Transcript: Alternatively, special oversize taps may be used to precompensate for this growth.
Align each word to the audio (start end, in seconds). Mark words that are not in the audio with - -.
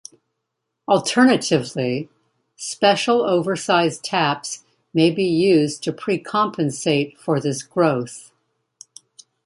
Alternatively, 0.89 2.09
special 2.55 3.21
oversize 3.21 3.99
taps 3.99 4.63
may 4.95 5.11
be 5.11 5.25
used 5.25 5.83
to 5.83 5.93
precompensate 5.93 7.15
for 7.19 7.39
this 7.39 7.61
growth. 7.61 8.31